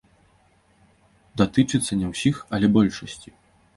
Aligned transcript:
Датычыцца 1.41 1.99
не 2.01 2.07
ўсіх, 2.13 2.35
але 2.59 2.71
большасці. 2.79 3.29